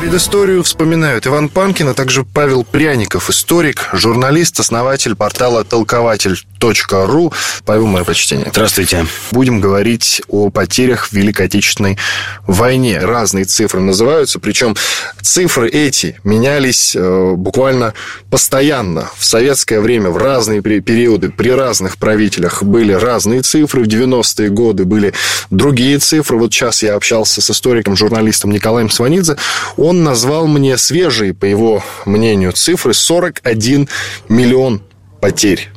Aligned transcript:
Предысторию 0.00 0.62
вспоминают 0.62 1.26
Иван 1.26 1.48
Панкин, 1.48 1.88
а 1.88 1.94
также 1.94 2.22
Павел 2.22 2.62
Пряников, 2.62 3.30
историк, 3.30 3.88
журналист, 3.92 4.60
основатель 4.60 5.16
портала 5.16 5.64
толкователь.ру. 5.64 7.32
Павел, 7.64 7.86
мое 7.86 8.04
почтение. 8.04 8.46
Здравствуйте. 8.50 9.06
Будем 9.32 9.60
говорить 9.60 10.22
о 10.28 10.50
потерях 10.50 11.08
в 11.08 11.12
Великой 11.12 11.46
Отечественной 11.46 11.98
войне. 12.46 13.00
Разные 13.00 13.44
цифры 13.44 13.80
называются, 13.80 14.38
причем 14.38 14.76
цифры 15.20 15.68
эти 15.68 16.16
менялись 16.22 16.94
э, 16.94 17.32
буквально 17.36 17.92
постоянно. 18.30 19.10
В 19.16 19.24
советское 19.24 19.80
время, 19.80 20.10
в 20.10 20.16
разные 20.16 20.62
периоды, 20.62 21.30
при 21.30 21.50
разных 21.50 21.98
правителях 21.98 22.62
были 22.62 22.92
разные 22.92 23.42
цифры. 23.42 23.82
В 23.82 23.88
90-е 23.88 24.48
годы 24.48 24.84
были 24.84 25.12
другие 25.50 25.98
цифры. 25.98 26.38
Вот 26.38 26.52
сейчас 26.52 26.84
я 26.84 26.94
общался 26.94 27.40
с 27.40 27.50
историком, 27.50 27.96
журналистом 27.96 28.52
Николаем 28.52 28.90
Сванидзе. 28.90 29.36
Он 29.76 29.87
назвал 29.92 30.46
мне 30.46 30.76
свежие, 30.76 31.34
по 31.34 31.44
его 31.44 31.82
мнению, 32.04 32.52
цифры 32.52 32.94
41 32.94 33.88
миллион 34.28 34.82
потерь 35.20 35.70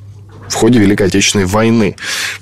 в 0.51 0.55
ходе 0.55 0.79
Великой 0.79 1.07
Отечественной 1.07 1.45
войны. 1.45 1.95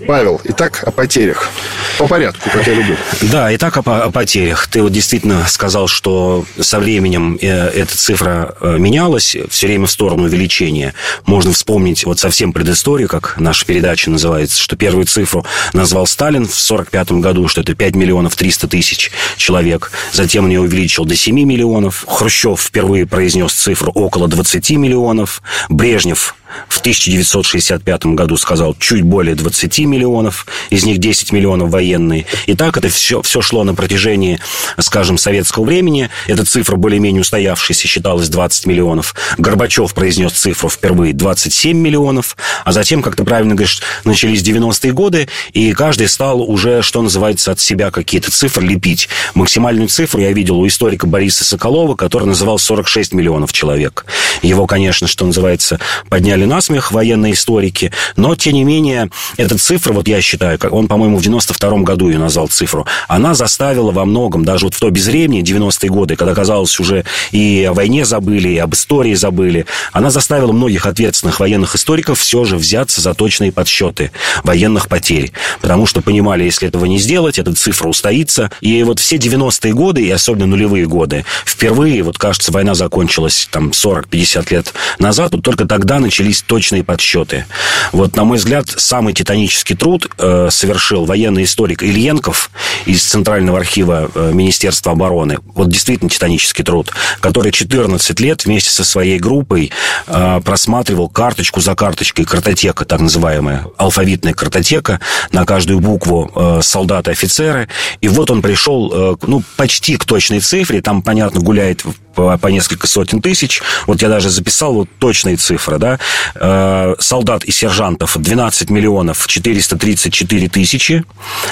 Павел, 0.08 0.41
итак, 0.44 0.84
о 0.86 0.91
потерях. 0.91 1.50
По 1.98 2.08
порядку, 2.08 2.50
как 2.50 2.66
я 2.66 2.73
люблю. 2.73 2.95
Да, 3.22 3.53
итак, 3.56 3.78
о, 3.78 3.81
о 3.81 4.11
потерях. 4.11 4.67
Ты 4.67 4.81
вот 4.81 4.92
действительно 4.92 5.45
сказал, 5.47 5.88
что 5.88 6.45
со 6.59 6.80
временем 6.80 7.38
э, 7.42 7.47
эта 7.47 7.95
цифра 7.95 8.56
э, 8.59 8.78
менялась, 8.78 9.36
все 9.50 9.67
время 9.67 9.86
в 9.86 9.92
сторону 9.92 10.23
увеличения. 10.23 10.94
Можно 11.25 11.53
вспомнить 11.53 12.06
вот 12.06 12.19
совсем 12.19 12.53
предысторию, 12.53 13.08
как 13.08 13.36
наша 13.39 13.66
передача 13.66 14.09
называется, 14.09 14.59
что 14.59 14.75
первую 14.75 15.06
цифру 15.06 15.45
назвал 15.73 16.08
Сталин 16.08 16.45
в 16.45 16.56
1945 16.56 17.12
году, 17.22 17.47
что 17.47 17.62
это 17.62 17.75
5 17.75 17.95
миллионов 17.95 18.36
300 18.36 18.67
тысяч 18.67 19.12
человек. 19.38 19.91
Затем 20.14 20.45
он 20.45 20.50
ее 20.50 20.62
увеличил 20.62 21.06
до 21.06 21.16
7 21.16 21.36
миллионов. 21.36 22.06
Хрущев 22.08 22.59
впервые 22.59 23.06
произнес 23.06 23.53
цифру 23.53 23.91
около 23.91 24.28
20 24.28 24.72
миллионов. 24.72 25.41
Брежнев 25.69 26.36
в 26.67 26.80
1965 26.80 28.05
году 28.08 28.38
сказал 28.38 28.75
чуть 28.80 29.03
более 29.03 29.36
20 29.36 29.80
миллионов, 29.80 30.45
из 30.69 30.83
них 30.86 30.97
10 30.97 31.31
миллионов 31.31 31.69
военные. 31.69 32.25
И 32.45 32.56
так 32.56 32.78
это 32.78 32.89
все, 32.89 33.22
все 33.22 33.41
шло 33.41 33.64
на 33.64 33.75
протяжении, 33.75 34.39
скажем, 34.80 35.17
советского 35.17 35.66
времени. 35.66 36.09
Эта 36.28 36.45
цифра 36.45 36.75
более-менее 36.75 37.22
устоявшаяся 37.22 37.88
считалась 37.88 38.30
20 38.30 38.66
миллионов. 38.66 39.16
Горбачев 39.38 39.94
произнес 39.94 40.33
цифру 40.33 40.69
впервые 40.69 41.14
27 41.14 41.78
миллионов, 41.78 42.38
а 42.66 42.72
затем, 42.72 43.02
как 43.02 43.16
ты 43.16 43.23
правильно 43.23 43.56
говоришь, 43.56 43.81
начались 44.03 44.41
90-е 44.41 44.94
годы, 44.94 45.28
и 45.53 45.73
каждый 45.73 46.08
стал 46.08 46.41
уже, 46.41 46.81
что 46.81 47.02
называется, 47.02 47.52
от 47.52 47.59
себя 47.59 47.91
какие-то 47.91 48.31
цифры 48.31 48.66
лепить. 48.66 49.09
Максимальную 49.34 49.89
цифру 49.89 50.22
я 50.22 50.31
видел 50.31 50.59
у 50.59 50.67
историка 50.67 51.08
Бориса 51.08 51.44
Соколова, 51.44 51.95
который 51.95 52.25
называл 52.25 52.59
46 52.59 53.13
миллионов 53.13 53.53
человек. 53.53 54.06
Его, 54.41 54.67
конечно, 54.67 55.08
что 55.08 55.25
называется, 55.25 55.80
подняли 56.09 56.39
подняли 56.40 56.45
насмех 56.45 56.92
военные 56.92 57.34
историки, 57.34 57.92
но, 58.16 58.36
тем 58.36 58.54
не 58.54 58.64
менее, 58.64 59.09
эта 59.38 59.58
цифра, 59.58 59.94
вот 59.94 60.08
я 60.08 60.22
считаю, 60.22 60.58
он, 60.72 60.88
по-моему, 60.88 61.18
в 61.18 61.22
92 61.22 61.80
году 61.80 62.09
ее 62.09 62.20
назвал 62.20 62.48
цифру, 62.48 62.86
она 63.08 63.34
заставила 63.34 63.92
во 63.92 64.06
многом, 64.06 64.46
даже 64.46 64.66
вот 64.66 64.76
в 64.76 64.80
то 64.80 64.90
безвремени, 64.90 65.44
90-е 65.44 65.90
годы, 65.90 66.16
когда, 66.16 66.34
казалось, 66.34 66.80
уже 66.80 67.04
и 67.31 67.66
о 67.69 67.74
войне 67.74 68.06
забыли, 68.06 68.50
и 68.50 68.58
об 68.58 68.74
истории 68.74 69.16
забыли, 69.16 69.66
она 69.91 70.09
заставила 70.09 70.52
многих 70.52 70.86
ответственных 70.86 71.40
военных 71.40 71.75
историков 71.75 72.19
все 72.19 72.46
же 72.46 72.58
взяться 72.58 73.02
за 73.02 73.13
точные 73.13 73.52
подсчеты 73.52 74.12
военных 74.44 74.88
потерь, 74.88 75.31
потому 75.62 75.86
что 75.86 76.02
понимали, 76.02 76.44
если 76.44 76.68
этого 76.68 76.86
не 76.86 77.00
сделать, 77.00 77.40
эта 77.40 77.53
цифра 77.53 77.90
устоится, 77.90 78.52
и 78.62 78.84
вот 78.84 79.00
все 79.00 79.18
90-е 79.18 79.74
годы, 79.74 80.03
и 80.03 80.12
особенно 80.12 80.47
нулевые 80.47 80.86
годы, 80.86 81.25
впервые, 81.46 82.03
вот, 82.03 82.18
кажется, 82.18 82.52
война 82.52 82.75
закончилась 82.75 83.47
там 83.52 83.69
40-50 83.69 84.53
лет 84.53 84.74
назад, 85.00 85.34
вот 85.34 85.44
только 85.44 85.66
тогда 85.66 86.00
начались 86.00 86.28
начались 86.29 86.41
точные 86.44 86.84
подсчеты. 86.84 87.45
Вот, 87.91 88.16
на 88.16 88.23
мой 88.23 88.38
взгляд, 88.38 88.67
самый 88.69 89.13
титанический 89.13 89.75
труд 89.75 90.09
э, 90.17 90.50
совершил 90.51 91.06
военный 91.06 91.44
историк 91.44 91.84
Ильенков 91.84 92.51
из 92.85 93.03
Центрального 93.03 93.57
архива 93.57 94.09
э, 94.13 94.31
Министерства 94.34 94.91
обороны. 94.91 95.39
Вот 95.56 95.69
действительно 95.69 96.09
титанический 96.09 96.63
труд, 96.63 96.91
который 97.19 97.51
14 97.51 98.19
лет 98.19 98.45
вместе 98.45 98.69
со 98.69 98.84
своей 98.84 99.19
группой 99.19 99.72
э, 100.07 100.41
просматривал 100.44 101.09
карточку 101.09 101.62
за 101.62 101.75
карточкой, 101.75 102.25
картотека, 102.25 102.85
так 102.85 103.00
называемая, 103.00 103.66
алфавитная 103.78 104.34
картотека, 104.34 105.00
на 105.31 105.45
каждую 105.45 105.79
букву 105.79 106.31
э, 106.35 106.59
солдаты, 106.62 107.12
офицеры. 107.12 107.68
И 108.01 108.07
вот 108.07 108.29
он 108.29 108.41
пришел, 108.41 108.91
э, 108.94 109.16
ну, 109.25 109.44
почти 109.57 109.97
к 109.97 110.06
точной 110.06 110.41
цифре, 110.41 110.81
там, 110.81 111.01
понятно, 111.01 111.41
гуляет 111.41 111.84
по, 112.19 112.38
по 112.38 112.47
несколько 112.47 112.85
сотен 112.85 113.22
тысяч. 113.22 113.62
Вот 113.88 114.02
я 114.02 114.09
даже 114.09 114.30
записал 114.30 114.74
вот 114.74 114.90
точные 115.00 115.38
цифры, 115.38 115.78
да. 115.78 116.00
Э, 116.35 116.96
солдат 117.00 117.46
и 117.46 117.52
сержантов 117.52 118.18
12 118.18 118.69
миллионов 118.69 119.25
434 119.25 120.50
тысячи, 120.50 121.06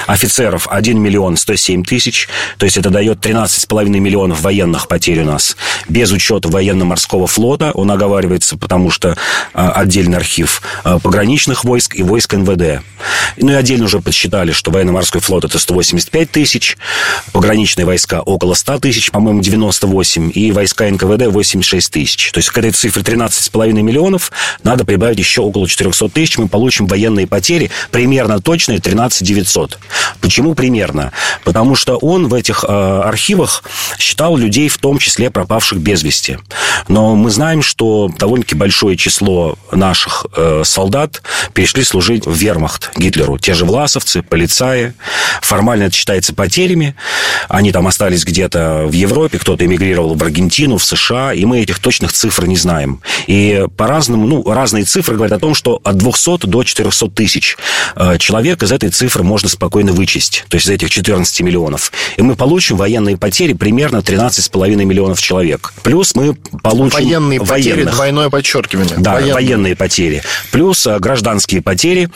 офицеров 0.06 0.68
1 0.70 0.98
миллион 0.98 1.38
107 1.38 1.84
тысяч, 1.84 2.28
то 2.58 2.66
есть 2.66 2.76
это 2.76 2.90
дает 2.90 3.24
13,5 3.24 3.88
миллионов 3.88 4.42
военных 4.42 4.88
потерь 4.88 5.22
у 5.22 5.24
нас. 5.24 5.56
Без 5.88 6.12
учета 6.12 6.48
военно-морского 6.50 7.26
флота, 7.26 7.70
он 7.72 7.90
оговаривается, 7.90 8.58
потому 8.58 8.90
что 8.90 9.08
э, 9.08 9.14
отдельный 9.54 10.18
архив 10.18 10.60
э, 10.84 10.98
пограничных 11.02 11.64
войск 11.64 11.94
и 11.94 12.02
войск 12.02 12.34
НВД. 12.34 12.82
Ну 13.38 13.52
и 13.52 13.54
отдельно 13.54 13.86
уже 13.86 14.00
подсчитали, 14.00 14.52
что 14.52 14.70
военно-морской 14.70 15.22
флот 15.22 15.44
это 15.44 15.58
185 15.58 16.30
тысяч, 16.30 16.76
пограничные 17.32 17.86
войска 17.86 18.20
около 18.20 18.52
100 18.52 18.80
тысяч, 18.80 19.10
по-моему, 19.10 19.40
98, 19.40 20.30
и 20.34 20.52
войска 20.58 20.90
НКВД 20.90 21.26
86 21.26 21.92
тысяч. 21.92 22.32
То 22.32 22.38
есть 22.38 22.50
к 22.50 22.58
этой 22.58 22.72
цифре 22.72 23.02
13,5 23.02 23.72
миллионов 23.80 24.32
надо 24.64 24.84
прибавить 24.84 25.18
еще 25.18 25.42
около 25.42 25.68
400 25.68 26.08
тысяч, 26.08 26.36
мы 26.36 26.48
получим 26.48 26.86
военные 26.86 27.28
потери 27.28 27.70
примерно 27.92 28.40
точные 28.40 28.80
13 28.80 29.26
900. 29.26 29.78
Почему 30.20 30.54
примерно? 30.54 31.12
Потому 31.44 31.76
что 31.76 31.96
он 31.96 32.26
в 32.26 32.34
этих 32.34 32.64
э, 32.66 33.00
архивах 33.04 33.62
считал 33.98 34.36
людей, 34.36 34.68
в 34.68 34.78
том 34.78 34.98
числе 34.98 35.30
пропавших 35.30 35.78
без 35.78 36.02
вести. 36.02 36.38
Но 36.88 37.14
мы 37.14 37.30
знаем, 37.30 37.62
что 37.62 38.10
довольно-таки 38.18 38.56
большое 38.56 38.96
число 38.96 39.56
наших 39.70 40.26
э, 40.36 40.62
солдат 40.64 41.22
перешли 41.54 41.84
служить 41.84 42.26
в 42.26 42.34
вермахт 42.34 42.90
Гитлеру. 42.96 43.38
Те 43.38 43.54
же 43.54 43.64
власовцы, 43.64 44.22
полицаи. 44.22 44.94
Формально 45.40 45.84
это 45.84 45.94
считается 45.94 46.34
потерями. 46.34 46.96
Они 47.48 47.70
там 47.70 47.86
остались 47.86 48.24
где-то 48.24 48.86
в 48.86 48.92
Европе, 48.92 49.38
кто-то 49.38 49.64
эмигрировал 49.64 50.14
в 50.14 50.22
Аргентину, 50.22 50.47
Аргентину, 50.48 50.78
в 50.78 50.84
США, 50.84 51.34
и 51.34 51.44
мы 51.44 51.60
этих 51.60 51.78
точных 51.78 52.12
цифр 52.12 52.46
не 52.46 52.56
знаем. 52.56 53.00
И 53.26 53.66
по-разному, 53.76 54.26
ну, 54.26 54.50
разные 54.50 54.84
цифры 54.84 55.16
говорят 55.16 55.36
о 55.36 55.38
том, 55.38 55.54
что 55.54 55.78
от 55.84 55.96
200 55.98 56.46
до 56.46 56.64
400 56.64 57.10
тысяч 57.10 57.58
э, 57.96 58.16
человек 58.18 58.62
из 58.62 58.72
этой 58.72 58.88
цифры 58.88 59.22
можно 59.22 59.48
спокойно 59.50 59.92
вычесть, 59.92 60.46
то 60.48 60.56
есть 60.56 60.66
из 60.66 60.70
этих 60.70 60.88
14 60.88 61.40
миллионов. 61.42 61.92
И 62.16 62.22
мы 62.22 62.34
получим 62.34 62.78
военные 62.78 63.18
потери 63.18 63.52
примерно 63.52 63.98
13,5 63.98 64.84
миллионов 64.84 65.20
человек. 65.20 65.74
Плюс 65.82 66.14
мы 66.14 66.34
получим... 66.62 66.98
Военные 66.98 67.40
военных. 67.40 67.48
потери, 67.48 67.84
двойное 67.84 68.30
подчеркивание. 68.30 68.94
Да, 68.96 69.12
военные, 69.12 69.34
военные 69.34 69.76
потери. 69.76 70.22
Плюс 70.50 70.86
э, 70.86 70.98
гражданские 70.98 71.60
потери, 71.60 72.08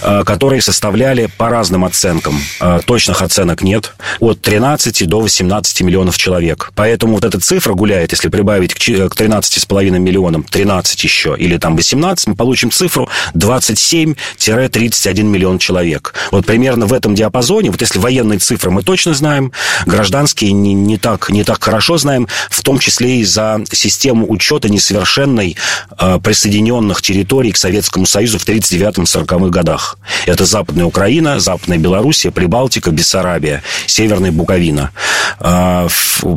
э, 0.00 0.22
которые 0.24 0.62
составляли 0.62 1.28
по 1.36 1.50
разным 1.50 1.84
оценкам. 1.84 2.40
Точных 2.86 3.20
оценок 3.20 3.62
нет. 3.62 3.94
От 4.20 4.40
13 4.40 5.06
до 5.06 5.20
18 5.20 5.82
миллионов 5.82 6.16
человек. 6.16 6.70
Поэтому 6.74 7.14
вот 7.14 7.24
эта 7.24 7.38
цифра 7.40 7.63
гуляет, 7.72 8.12
если 8.12 8.28
прибавить 8.28 8.74
к 8.74 8.78
13,5 8.78 9.98
миллионам 9.98 10.42
13 10.42 11.02
еще, 11.04 11.34
или 11.38 11.56
там 11.56 11.76
18, 11.76 12.26
мы 12.28 12.34
получим 12.34 12.70
цифру 12.70 13.08
27-31 13.34 15.22
миллион 15.22 15.58
человек. 15.58 16.14
Вот 16.30 16.44
примерно 16.46 16.86
в 16.86 16.92
этом 16.92 17.14
диапазоне, 17.14 17.70
вот 17.70 17.80
если 17.80 17.98
военные 17.98 18.38
цифры 18.38 18.70
мы 18.70 18.82
точно 18.82 19.14
знаем, 19.14 19.52
гражданские 19.86 20.52
не, 20.52 20.74
не, 20.74 20.98
так, 20.98 21.30
не 21.30 21.44
так 21.44 21.62
хорошо 21.62 21.96
знаем, 21.96 22.28
в 22.50 22.62
том 22.62 22.78
числе 22.78 23.20
и 23.20 23.24
за 23.24 23.62
систему 23.72 24.30
учета 24.30 24.68
несовершенной 24.68 25.56
э, 25.98 26.18
присоединенных 26.22 27.00
территорий 27.00 27.52
к 27.52 27.56
Советскому 27.56 28.06
Союзу 28.06 28.38
в 28.38 28.46
1939-1940 28.46 29.48
годах. 29.50 29.98
Это 30.26 30.44
Западная 30.44 30.84
Украина, 30.84 31.40
Западная 31.40 31.78
Белоруссия, 31.78 32.30
Прибалтика, 32.30 32.90
Бессарабия, 32.90 33.62
Северная 33.86 34.32
Буковина, 34.32 34.90
а, 35.38 35.88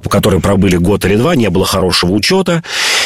которые 0.10 0.42
пробыли 0.42 0.78
год 0.78 1.06
или 1.06 1.17
два, 1.18 1.36
не 1.36 1.50
было 1.50 1.66
хорошего 1.66 2.12
учета. 2.12 2.64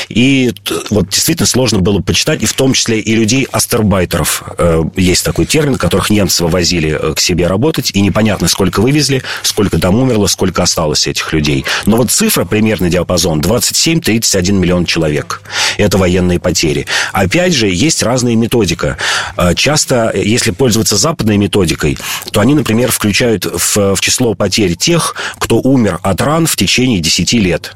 И 0.10 0.54
вот 0.90 1.10
действительно 1.10 1.48
сложно 1.48 1.80
было 1.80 2.00
почитать, 2.02 2.44
и 2.44 2.46
в 2.46 2.54
том 2.54 2.74
числе 2.74 3.00
и 3.00 3.16
людей 3.16 3.48
астербайтеров. 3.52 4.44
Э, 4.58 4.84
есть 4.96 5.24
такой 5.24 5.46
термин, 5.46 5.76
которых 5.76 6.10
немцы 6.10 6.44
вывозили 6.44 6.98
э, 7.00 7.14
к 7.14 7.20
себе 7.20 7.48
работать, 7.48 7.92
и 7.94 8.02
непонятно, 8.02 8.48
сколько 8.48 8.82
вывезли, 8.82 9.24
сколько 9.44 9.80
там 9.80 9.96
умерло, 9.96 10.28
сколько 10.28 10.64
осталось 10.64 11.08
этих 11.08 11.32
людей. 11.34 11.66
Но 11.86 11.98
вот 11.98 12.12
цифра, 12.12 12.46
примерный 12.46 12.90
диапазон, 12.90 13.42
27-31 13.42 14.52
миллион 14.54 14.86
человек. 14.86 15.42
Это 15.78 15.98
военные 15.98 16.40
потери. 16.40 16.88
Опять 17.14 17.54
же, 17.54 17.70
есть 17.70 18.04
разная 18.04 18.36
методика. 18.36 18.98
Э, 19.38 19.54
часто, 19.56 20.12
если 20.16 20.52
пользоваться 20.52 20.98
западной 20.98 21.38
методикой, 21.38 21.98
то 22.32 22.42
они, 22.42 22.54
например, 22.54 22.92
включают 22.92 23.46
в, 23.46 23.96
в 23.96 24.02
число 24.02 24.34
потерь 24.34 24.76
тех, 24.76 25.16
кто 25.38 25.58
умер 25.60 26.00
от 26.02 26.22
ран 26.22 26.48
в 26.48 26.56
течение 26.56 27.00
10 27.00 27.34
лет. 27.34 27.76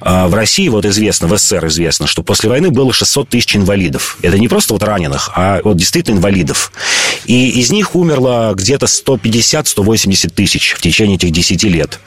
А, 0.00 0.28
в 0.28 0.34
России 0.34 0.68
вот 0.68 0.84
известно, 0.84 1.28
в 1.28 1.36
СССР 1.36 1.66
известно, 1.66 2.06
что 2.06 2.22
после 2.22 2.48
войны 2.48 2.70
было 2.70 2.92
600 2.92 3.28
тысяч 3.28 3.56
инвалидов. 3.56 4.18
Это 4.22 4.38
не 4.38 4.48
просто 4.48 4.72
вот 4.72 4.82
раненых, 4.82 5.30
а 5.34 5.60
вот 5.62 5.76
действительно 5.76 6.16
инвалидов. 6.16 6.72
И 7.26 7.60
из 7.60 7.70
них 7.70 7.94
умерло 7.94 8.52
где-то 8.54 8.86
150-180 8.86 10.30
тысяч 10.30 10.72
в 10.72 10.80
течение 10.80 11.16
этих 11.16 11.30
10 11.30 11.62
лет. 11.64 12.00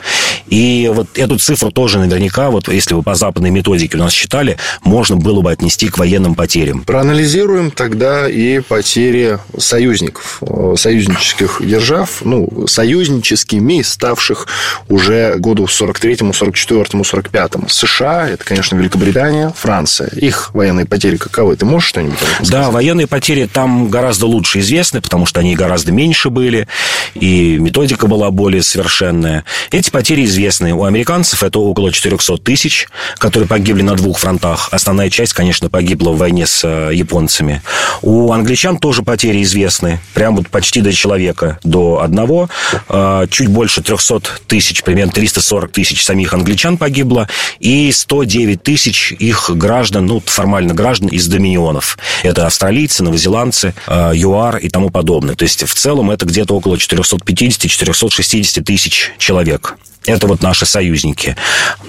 И 0.47 0.91
вот 0.93 1.17
эту 1.17 1.37
цифру 1.37 1.71
тоже 1.71 1.99
наверняка, 1.99 2.49
вот 2.49 2.67
если 2.67 2.93
вы 2.93 3.03
по 3.03 3.15
западной 3.15 3.49
методике 3.49 3.97
у 3.97 4.01
нас 4.01 4.13
считали, 4.13 4.57
можно 4.83 5.15
было 5.15 5.41
бы 5.41 5.51
отнести 5.51 5.89
к 5.89 5.97
военным 5.97 6.35
потерям. 6.35 6.83
Проанализируем 6.83 7.71
тогда 7.71 8.29
и 8.29 8.59
потери 8.59 9.39
союзников, 9.57 10.39
э, 10.41 10.75
союзнических 10.77 11.61
держав, 11.63 12.21
ну, 12.23 12.67
союзническими, 12.67 13.81
ставших 13.81 14.47
уже 14.89 15.35
году 15.37 15.65
43-му, 15.65 16.31
44-му, 16.31 17.03
45 17.03 17.34
1945-м. 17.35 17.69
США, 17.69 18.29
это, 18.29 18.43
конечно, 18.43 18.75
Великобритания, 18.75 19.53
Франция. 19.55 20.09
Их 20.09 20.53
военные 20.53 20.85
потери 20.85 21.17
каковы? 21.17 21.55
Ты 21.55 21.65
можешь 21.65 21.89
что-нибудь 21.89 22.17
сказать? 22.17 22.49
Да, 22.49 22.71
военные 22.71 23.07
потери 23.07 23.49
там 23.51 23.89
гораздо 23.89 24.25
лучше 24.25 24.59
известны, 24.59 25.01
потому 25.01 25.25
что 25.25 25.39
они 25.39 25.55
гораздо 25.55 25.91
меньше 25.91 26.29
были, 26.29 26.67
и 27.13 27.57
методика 27.57 28.07
была 28.07 28.31
более 28.31 28.63
совершенная. 28.63 29.43
Эти 29.71 29.89
потери 29.89 30.25
известны. 30.25 30.73
У 30.73 30.83
американцев 30.83 31.43
это 31.43 31.59
около 31.59 31.91
400 31.91 32.37
тысяч, 32.37 32.87
которые 33.17 33.47
погибли 33.47 33.81
на 33.81 33.95
двух 33.95 34.19
фронтах. 34.19 34.69
Основная 34.71 35.09
часть, 35.09 35.33
конечно, 35.33 35.69
погибла 35.69 36.11
в 36.11 36.17
войне 36.17 36.45
с 36.45 36.61
э, 36.63 36.91
японцами. 36.93 37.61
У 38.01 38.31
англичан 38.31 38.77
тоже 38.77 39.03
потери 39.03 39.43
известны. 39.43 39.99
Прям 40.13 40.35
вот 40.35 40.49
почти 40.49 40.81
до 40.81 40.93
человека, 40.93 41.59
до 41.63 42.01
одного. 42.01 42.49
Э, 42.89 43.27
чуть 43.29 43.47
больше 43.47 43.81
300 43.81 44.21
тысяч, 44.47 44.83
примерно 44.83 45.11
340 45.11 45.71
тысяч 45.71 46.03
самих 46.03 46.33
англичан 46.33 46.77
погибло 46.77 47.24
и 47.59 47.91
109 47.91 48.61
тысяч 48.61 49.11
их 49.11 49.49
граждан, 49.53 50.05
ну, 50.05 50.21
формально 50.25 50.73
граждан 50.73 51.09
из 51.09 51.27
доминионов. 51.27 51.97
Это 52.23 52.45
австралийцы, 52.45 53.03
новозеландцы, 53.03 53.73
э, 53.87 54.11
ЮАР 54.15 54.57
и 54.57 54.69
тому 54.69 54.89
подобное. 54.89 55.35
То 55.35 55.43
есть, 55.43 55.63
в 55.63 55.73
целом, 55.73 56.11
это 56.11 56.25
где-то 56.25 56.55
около 56.55 56.75
450-460 56.75 58.61
тысяч 58.63 59.11
человек. 59.17 59.77
Это 60.07 60.27
вот 60.27 60.41
наши 60.41 60.65
союзники. 60.65 61.35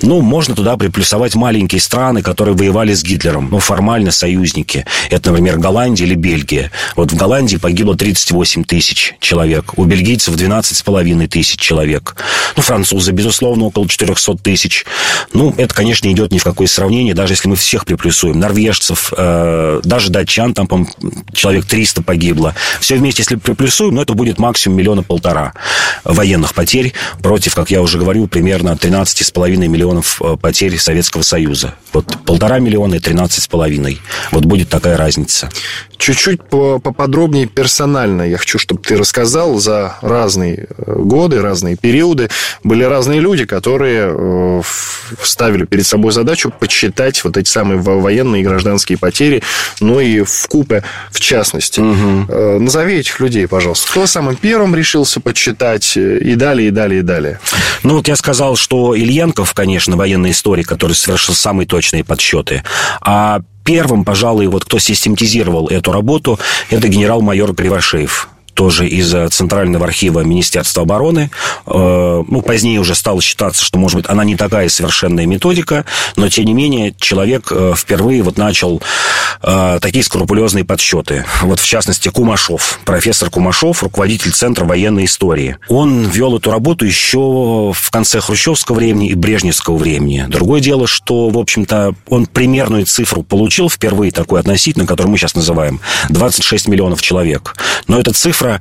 Ну, 0.03 0.21
можно 0.23 0.55
туда 0.55 0.77
приплюсовать 0.77 1.35
маленькие 1.35 1.81
страны, 1.81 2.23
которые 2.23 2.57
воевали 2.57 2.95
с 2.95 3.03
Гитлером. 3.03 3.49
Ну, 3.51 3.59
формально 3.59 4.11
союзники. 4.11 4.87
Это, 5.11 5.31
например, 5.31 5.59
Голландия 5.59 6.07
или 6.07 6.15
Бельгия. 6.15 6.71
Вот 6.95 7.13
в 7.13 7.17
Голландии 7.17 7.57
погибло 7.57 7.97
38 7.97 8.65
тысяч 8.65 9.15
человек. 9.21 9.77
У 9.77 9.85
бельгийцев 9.85 10.35
12,5 10.35 11.29
тысяч 11.29 11.61
человек. 11.61 12.17
Ну, 12.57 12.63
французы, 12.63 13.13
безусловно, 13.13 13.67
около 13.67 13.89
400 13.89 14.37
тысяч. 14.39 14.87
Ну, 15.33 15.55
это, 15.57 15.75
конечно, 15.75 16.11
идет 16.11 16.33
ни 16.33 16.39
в 16.39 16.45
какое 16.45 16.69
сравнение, 16.69 17.15
даже 17.15 17.35
если 17.35 17.49
мы 17.49 17.57
всех 17.57 17.85
приплюсуем. 17.85 18.39
Норвежцев, 18.39 19.13
э, 19.17 19.81
даже 19.85 20.11
датчан, 20.11 20.55
там, 20.55 20.67
по 20.67 20.87
человек 21.35 21.67
300 21.67 22.03
погибло. 22.03 22.55
Все 22.81 22.97
вместе, 22.97 23.23
если 23.23 23.37
приплюсуем, 23.37 23.95
ну, 23.97 24.03
это 24.03 24.15
будет 24.15 24.39
максимум 24.39 24.79
миллиона 24.79 25.03
полтора 25.03 25.53
военных 26.05 26.55
потерь 26.55 26.95
против, 27.23 27.55
как 27.55 27.71
я 27.71 27.83
уже 27.83 27.99
говорил, 27.99 28.06
говорю, 28.07 28.29
примерно 28.29 28.79
13,5 28.81 29.57
миллионов 29.67 30.23
э, 30.23 30.37
потерь 30.41 30.79
Советского 30.79 31.23
Союза. 31.23 31.75
Вот 31.93 32.07
полтора 32.25 32.61
миллиона 32.61 32.95
и 32.95 32.99
13,5. 32.99 33.99
Вот 34.31 34.45
будет 34.45 34.69
такая 34.69 34.97
разница. 34.97 35.49
Чуть-чуть 35.97 36.41
поподробнее 36.45 37.47
персонально 37.47 38.23
я 38.23 38.37
хочу, 38.39 38.61
чтобы 38.61 38.81
ты 38.81 38.97
рассказал 38.97 39.59
за 39.59 39.97
разные 40.03 40.69
э, 40.79 40.95
годы, 40.95 41.43
разные 41.43 41.77
периоды. 41.77 42.31
Были 42.63 42.85
разные 42.85 43.19
люди, 43.19 43.45
которые 43.45 44.09
э, 44.09 44.63
ставили 45.21 45.65
перед 45.65 45.85
собой 45.85 46.13
задачу 46.13 46.53
подсчитать 46.57 47.25
вот 47.25 47.37
эти 47.37 47.49
самые 47.49 47.81
военные 47.81 48.43
и 48.43 48.45
гражданские 48.45 48.99
потери, 48.99 49.43
ну 49.81 49.99
и 49.99 50.21
в 50.21 50.47
купе 50.47 50.85
в 51.11 51.19
частности. 51.19 51.81
Угу. 51.81 52.61
Назови 52.61 52.99
этих 52.99 53.19
людей, 53.19 53.49
пожалуйста. 53.49 53.91
Кто 53.91 54.07
самым 54.07 54.37
первым 54.37 54.77
решился 54.77 55.19
подсчитать 55.19 55.97
и 55.97 56.37
далее, 56.37 56.69
и 56.69 56.71
далее, 56.71 57.01
и 57.01 57.03
далее? 57.03 57.41
Ну, 57.83 57.96
вот 57.97 58.09
я 58.09 58.17
сказал, 58.17 58.57
что 58.57 58.95
Ильенков, 58.95 59.55
конечно, 59.55 59.97
военный 59.97 60.31
историк, 60.31 60.69
который 60.69 60.93
совершил 60.93 61.35
самые 61.35 61.67
точные 61.67 62.05
подсчеты. 62.05 62.63
А 63.01 63.41
первым, 63.65 64.05
пожалуй, 64.05 64.47
вот 64.47 64.65
кто 64.65 64.79
систематизировал 64.79 65.69
эту 65.69 65.93
работу, 65.93 66.39
это 66.71 66.89
генерал-майор 66.89 67.55
Кривошеев 67.55 68.29
тоже 68.57 68.89
из 68.89 69.15
э, 69.15 69.29
Центрального 69.29 69.85
архива 69.85 70.21
Министерства 70.21 70.83
обороны. 70.83 71.31
Э, 71.67 72.25
ну, 72.27 72.43
позднее 72.43 72.81
уже 72.81 72.95
стало 72.95 73.21
считаться, 73.21 73.65
что, 73.65 73.79
может 73.79 73.99
быть, 73.99 74.07
она 74.09 74.25
не 74.25 74.35
такая 74.35 74.69
совершенная 74.69 75.27
методика, 75.27 75.85
но, 76.17 76.29
тем 76.29 76.47
не 76.47 76.55
менее, 76.55 76.95
человек 76.99 77.53
э, 77.53 77.75
впервые 77.77 78.23
вот 78.23 78.37
начал 78.39 78.83
такие 79.43 80.03
скрупулезные 80.03 80.65
подсчеты. 80.65 81.25
Вот, 81.43 81.61
в 81.61 81.67
частности, 81.67 82.09
Кумашов, 82.09 82.81
профессор 82.85 83.29
Кумашов, 83.29 83.83
руководитель 83.83 84.33
Центра 84.33 84.65
военной 84.65 85.05
истории. 85.05 85.59
Он 85.69 86.07
вел 86.07 86.37
эту 86.37 86.51
работу 86.51 86.87
еще 86.87 87.73
в 87.75 87.91
конце 87.91 88.21
хрущевского 88.21 88.77
времени 88.77 89.11
и 89.11 89.15
брежневского 89.15 89.77
времени. 89.77 90.25
Другое 90.27 90.61
дело, 90.61 90.87
что, 90.87 91.29
в 91.29 91.37
общем-то, 91.37 91.95
он 92.09 92.27
примерную 92.27 92.87
цифру 92.87 93.23
получил 93.23 93.69
впервые, 93.69 94.11
такую 94.11 94.41
относительно, 94.41 94.87
которую 94.87 95.13
мы 95.13 95.19
сейчас 95.19 95.35
называем, 95.35 95.81
26 96.09 96.69
миллионов 96.69 97.03
человек. 97.03 97.57
Но 97.87 98.01
эта 98.01 98.13
цифра 98.13 98.61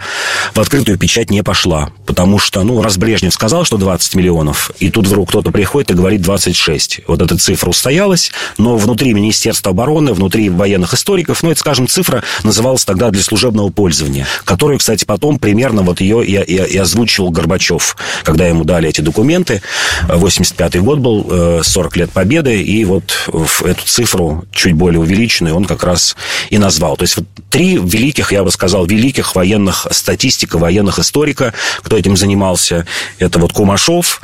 в 0.53 0.59
открытую 0.59 0.97
печать 0.97 1.29
не 1.29 1.43
пошла. 1.43 1.89
Потому 2.05 2.39
что, 2.39 2.63
ну, 2.63 2.81
раз 2.81 2.97
Брежнев 2.97 3.33
сказал, 3.33 3.65
что 3.65 3.77
20 3.77 4.15
миллионов, 4.15 4.71
и 4.79 4.89
тут 4.89 5.07
вдруг 5.07 5.29
кто-то 5.29 5.51
приходит 5.51 5.91
и 5.91 5.93
говорит 5.93 6.21
26. 6.21 7.01
Вот 7.07 7.21
эта 7.21 7.37
цифра 7.37 7.69
устоялась, 7.69 8.31
но 8.57 8.77
внутри 8.77 9.13
Министерства 9.13 9.71
обороны, 9.71 10.13
внутри 10.13 10.49
военных 10.49 10.93
историков, 10.93 11.41
ну, 11.43 11.51
это, 11.51 11.59
скажем, 11.59 11.87
цифра 11.87 12.23
называлась 12.43 12.85
тогда 12.85 13.09
для 13.09 13.23
служебного 13.23 13.69
пользования, 13.69 14.27
которую, 14.43 14.79
кстати, 14.79 15.05
потом 15.05 15.39
примерно 15.39 15.81
вот 15.81 16.01
ее 16.01 16.25
и, 16.25 16.35
и, 16.35 16.55
и 16.55 16.77
озвучивал 16.77 17.31
Горбачев, 17.31 17.97
когда 18.23 18.47
ему 18.47 18.63
дали 18.63 18.89
эти 18.89 19.01
документы. 19.01 19.61
85-й 20.07 20.79
год 20.79 20.99
был, 20.99 21.63
40 21.63 21.95
э, 21.95 21.99
лет 21.99 22.11
Победы, 22.11 22.61
и 22.61 22.85
вот 22.85 23.29
эту 23.63 23.85
цифру, 23.85 24.45
чуть 24.51 24.73
более 24.73 24.99
увеличенную, 24.99 25.55
он 25.55 25.65
как 25.65 25.83
раз 25.83 26.15
и 26.49 26.57
назвал. 26.57 26.97
То 26.97 27.03
есть 27.03 27.17
вот 27.17 27.25
три 27.49 27.77
великих, 27.77 28.31
я 28.31 28.43
бы 28.43 28.51
сказал, 28.51 28.85
великих 28.85 29.14
военных 29.23 29.55
военных 29.55 29.87
статистика, 29.91 30.57
военных 30.57 30.99
историка, 30.99 31.53
кто 31.81 31.97
этим 31.97 32.17
занимался. 32.17 32.85
Это 33.19 33.39
вот 33.39 33.53
Кумашов, 33.53 34.21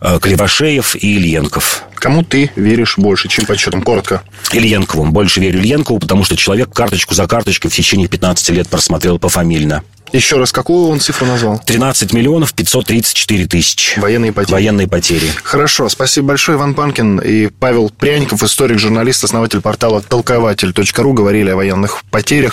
э, 0.00 0.18
Кривошеев 0.20 0.96
и 0.96 1.16
Ильенков. 1.16 1.82
Кому 1.94 2.22
ты 2.22 2.50
веришь 2.56 2.98
больше, 2.98 3.28
чем 3.28 3.46
подсчетом? 3.46 3.82
Коротко. 3.82 4.22
Ильенкову. 4.52 5.06
Больше 5.06 5.40
верю 5.40 5.60
Ильенкову, 5.60 5.98
потому 5.98 6.24
что 6.24 6.36
человек 6.36 6.72
карточку 6.72 7.14
за 7.14 7.26
карточкой 7.26 7.70
в 7.70 7.74
течение 7.74 8.08
15 8.08 8.50
лет 8.50 8.68
просмотрел 8.68 9.18
пофамильно. 9.18 9.82
Еще 10.12 10.36
раз, 10.36 10.52
какую 10.52 10.88
он 10.88 11.00
цифру 11.00 11.26
назвал? 11.26 11.58
13 11.58 12.12
миллионов 12.12 12.54
534 12.54 13.46
тысячи. 13.46 13.98
Военные 13.98 14.32
потери. 14.32 14.52
Военные 14.52 14.88
потери. 14.88 15.28
Хорошо. 15.42 15.88
Спасибо 15.88 16.28
большое, 16.28 16.58
Иван 16.58 16.74
Панкин 16.74 17.18
и 17.18 17.48
Павел 17.48 17.90
Пряников, 17.90 18.42
историк, 18.42 18.78
журналист, 18.78 19.24
основатель 19.24 19.60
портала 19.60 20.00
толкователь.ру, 20.00 21.12
говорили 21.12 21.50
о 21.50 21.56
военных 21.56 22.04
потерях. 22.10 22.52